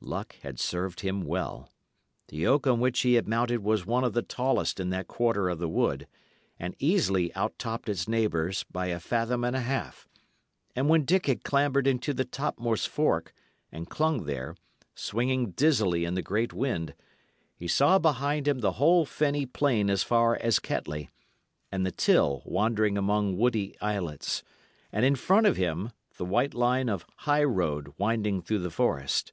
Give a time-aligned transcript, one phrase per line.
[0.00, 1.70] Luck had served him well.
[2.28, 5.48] The oak on which he had mounted was one of the tallest in that quarter
[5.50, 6.08] of the wood,
[6.58, 10.08] and easily out topped its neighbours by a fathom and a half;
[10.74, 13.32] and when Dick had clambered into the topmost fork
[13.70, 14.56] and clung there,
[14.96, 16.94] swinging dizzily in the great wind,
[17.54, 21.10] he saw behind him the whole fenny plain as far as Kettley,
[21.70, 24.42] and the Till wandering among woody islets,
[24.90, 29.32] and in front of him, the white line of high road winding through the forest.